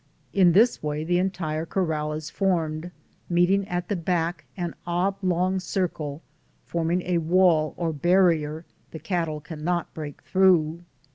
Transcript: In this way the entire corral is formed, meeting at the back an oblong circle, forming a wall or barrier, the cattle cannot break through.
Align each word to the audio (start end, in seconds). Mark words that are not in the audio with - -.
In 0.33 0.53
this 0.53 0.81
way 0.81 1.03
the 1.03 1.19
entire 1.19 1.63
corral 1.67 2.13
is 2.13 2.31
formed, 2.31 2.89
meeting 3.29 3.67
at 3.67 3.87
the 3.87 3.95
back 3.95 4.45
an 4.57 4.73
oblong 4.87 5.59
circle, 5.59 6.23
forming 6.65 7.03
a 7.03 7.19
wall 7.19 7.75
or 7.77 7.93
barrier, 7.93 8.65
the 8.89 8.97
cattle 8.97 9.39
cannot 9.39 9.93
break 9.93 10.23
through. 10.23 10.81